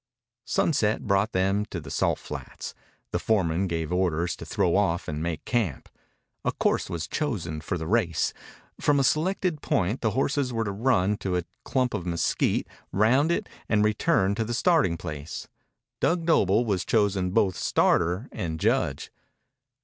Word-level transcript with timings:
Sunset 0.47 1.05
brought 1.05 1.31
them 1.31 1.63
to 1.67 1.79
the 1.79 1.91
Salt 1.91 2.17
Flats. 2.17 2.73
The 3.11 3.19
foreman 3.19 3.67
gave 3.67 3.93
orders 3.93 4.35
to 4.37 4.47
throw 4.47 4.75
off 4.75 5.07
and 5.07 5.21
make 5.21 5.45
camp. 5.45 5.89
A 6.43 6.51
course 6.51 6.89
was 6.89 7.07
chosen 7.07 7.61
for 7.61 7.77
the 7.77 7.85
race. 7.85 8.33
From 8.79 8.99
a 8.99 9.03
selected 9.03 9.61
point 9.61 10.01
the 10.01 10.09
horses 10.17 10.51
were 10.51 10.63
to 10.63 10.71
run 10.71 11.17
to 11.17 11.37
a 11.37 11.43
clump 11.63 11.93
of 11.93 12.07
mesquite, 12.07 12.67
round 12.91 13.31
it, 13.31 13.47
and 13.69 13.85
return 13.85 14.33
to 14.33 14.43
the 14.43 14.55
starting 14.55 14.97
place. 14.97 15.47
Dug 15.99 16.25
Doble 16.25 16.65
was 16.65 16.83
chosen 16.83 17.29
both 17.29 17.55
starter 17.55 18.27
and 18.31 18.59
judge. 18.59 19.11